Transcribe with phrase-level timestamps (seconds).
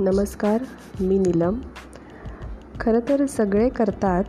[0.00, 0.62] नमस्कार
[1.00, 1.58] मी नीलम.
[2.80, 4.24] खरं तर सगळे करतात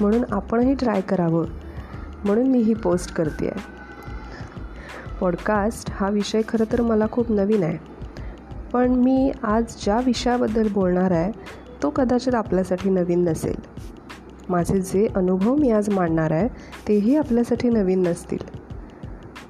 [0.00, 1.46] म्हणून आपणही ट्राय करावं
[2.24, 3.60] म्हणून मी ही पोस्ट करते आहे
[5.20, 7.78] पॉडकास्ट हा विषय खरं तर मला खूप नवीन आहे
[8.72, 11.32] पण मी आज ज्या विषयाबद्दल बोलणार आहे
[11.82, 13.56] तो कदाचित आपल्यासाठी नवीन नसेल.
[14.48, 16.48] माझे जे अनुभव मी आज मांडणार आहे
[16.88, 18.44] तेही आपल्यासाठी नवीन नसतील.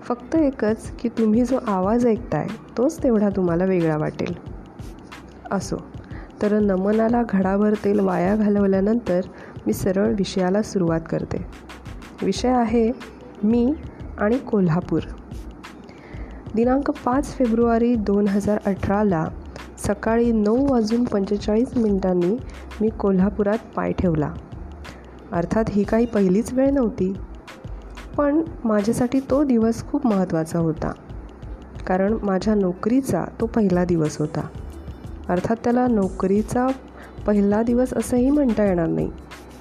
[0.04, 2.46] फक्त एकच की तुम्ही जो आवाज ऐकताय
[2.78, 4.55] तोच तेवढा तुम्हाला वेगळा वाटेल.
[5.50, 5.76] असो.
[6.42, 9.20] तर नमनाला घडाभर तेल वाया घालवल्यानंतर
[9.66, 11.46] मी सरळ विषयाला सुरुवात करते.
[12.22, 12.92] विषय आहे
[13.44, 13.74] मी
[14.18, 15.00] आणि कोल्हापूर.
[16.54, 19.28] दिनांक पाच फेब्रुवारी दोन हजार अठराला
[19.78, 22.36] सकाळी नऊ वाजून पंचेचाळीस मिनिटांनी
[22.80, 24.32] मी कोल्हापुरात पाय ठेवला.
[25.32, 27.14] अर्थात ही काही पहिलीच वेळ नव्हती.
[28.16, 30.92] पण माझ्यासाठी तो दिवस खूप महत्त्वाचा होता.
[31.86, 34.46] कारण माझ्या नोकरीचा तो पहिला दिवस होता.
[35.28, 36.66] अर्थात त्याला नोकरीचा
[37.26, 39.10] पहिला दिवस असंही म्हणता येणार नाही.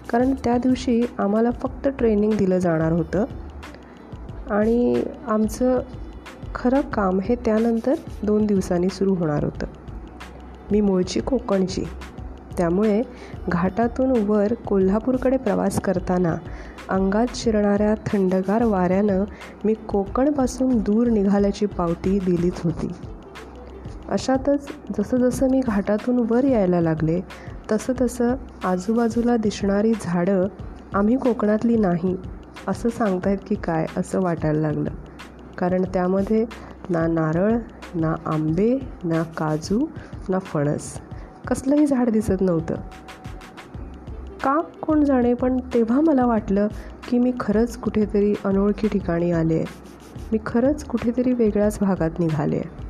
[0.10, 3.26] कारण त्या दिवशी आम्हाला फक्त ट्रेनिंग दिलं जाणार होतं.
[4.50, 5.82] आणि आमचं
[6.56, 7.94] खरं काम हे त्यानंतर
[8.24, 9.66] दोन दिवसांनी सुरू होणार होतं.
[10.72, 11.84] मी मूळची कोकणची.
[12.58, 13.02] त्यामुळे
[13.50, 16.36] घाटातून वर कोल्हापूरकडे प्रवास करताना
[16.90, 19.24] अंगात शिरणाऱ्या थंडगार वाऱ्यानं
[19.66, 22.88] मी कोकणपासून दूर निघाल्याची पावती दिलीच होती.
[24.10, 24.68] अशातच
[24.98, 27.22] जसं जसं मी घाटातून वर यायला लागले
[27.72, 30.48] तसं तसं आजूबाजूला दिसणारी झाडं
[30.94, 32.16] आम्ही कोकणातली नाही
[32.68, 34.90] असं सांगतायत की काय असं वाटायला लागलं.
[35.58, 36.46] कारण त्यामध्ये
[36.90, 37.58] ना नारळ
[37.96, 39.86] ना आंबे ना काजू
[40.30, 41.00] ना फणस.
[41.48, 42.76] कसलंही झाड दिसत नव्हतं.
[44.44, 46.68] का कोण जाणे पण तेव्हा मला वाटलं
[47.10, 49.66] की मी खरंच कुठेतरी अनोळखी ठिकाणी आले.
[50.32, 52.58] मी खरंच कुठेतरी वेगळ्याच भागात निघाले.
[52.58, 52.85] आहे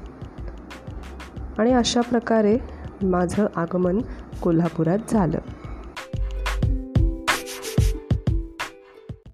[1.59, 2.57] आणि अशा प्रकारे
[3.03, 3.99] माझं आगमन
[4.41, 5.37] कोल्हापुरात झालं.